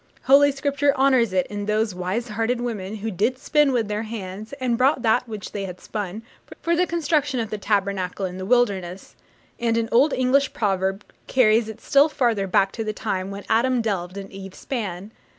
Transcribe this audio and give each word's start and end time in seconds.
Holy 0.23 0.51
Scripture 0.51 0.95
honours 0.97 1.31
it 1.31 1.45
in 1.45 1.67
those 1.67 1.93
'wise 1.93 2.29
hearted 2.29 2.59
women' 2.59 2.95
who 2.95 3.11
'did 3.11 3.37
spin 3.37 3.71
with 3.71 3.87
their 3.87 4.01
hands, 4.01 4.51
and 4.53 4.75
brought 4.75 5.03
that 5.03 5.27
which 5.29 5.51
they 5.51 5.65
had 5.65 5.79
spun' 5.79 6.23
for 6.59 6.75
the 6.75 6.87
construction 6.87 7.39
of 7.39 7.51
the 7.51 7.57
Tabernacle 7.59 8.25
in 8.25 8.39
the 8.39 8.45
wilderness: 8.47 9.15
and 9.59 9.77
an 9.77 9.87
old 9.91 10.11
English 10.11 10.53
proverb 10.53 11.03
carries 11.27 11.69
it 11.69 11.79
still 11.79 12.09
farther 12.09 12.47
back 12.47 12.71
to 12.71 12.83
the 12.83 12.93
time 12.93 13.29
'when 13.29 13.45
Adam 13.47 13.79
delved 13.79 14.17
and 14.17 14.31
Eve 14.31 14.55
span.' 14.55 15.11